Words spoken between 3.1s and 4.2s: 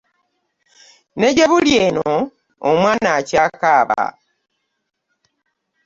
akyakaaba.